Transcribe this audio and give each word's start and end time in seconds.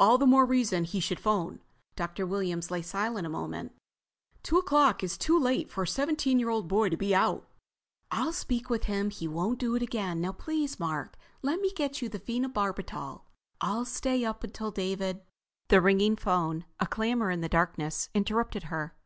"All 0.00 0.18
the 0.18 0.26
more 0.26 0.44
reason 0.44 0.82
he 0.82 0.98
should 0.98 1.20
phone." 1.20 1.60
Dr. 1.94 2.26
Williams 2.26 2.72
lay 2.72 2.82
silent 2.82 3.24
a 3.24 3.30
moment. 3.30 3.70
"Two 4.42 4.58
o'clock 4.58 5.04
is 5.04 5.16
too 5.16 5.38
late 5.38 5.70
for 5.70 5.84
a 5.84 5.86
17 5.86 6.40
year 6.40 6.48
old 6.50 6.66
boy 6.66 6.88
to 6.88 6.96
be 6.96 7.14
out." 7.14 7.48
"I'll 8.10 8.32
speak 8.32 8.66
to 8.66 8.78
him. 8.78 9.10
He 9.10 9.28
won't 9.28 9.60
do 9.60 9.76
it 9.76 9.80
again. 9.82 10.20
Now 10.20 10.32
please, 10.32 10.80
Mark, 10.80 11.14
let 11.40 11.60
me 11.60 11.70
get 11.70 12.02
you 12.02 12.08
the 12.08 12.18
phenobarbital. 12.18 13.20
I'll 13.60 13.84
stay 13.84 14.24
up 14.24 14.42
until 14.42 14.72
David—" 14.72 15.20
The 15.68 15.80
ringing 15.80 16.16
phone, 16.16 16.64
a 16.80 16.86
clamor 16.88 17.30
in 17.30 17.40
the 17.40 17.48
darkness, 17.48 18.08
interrupted 18.12 18.64
her. 18.64 18.96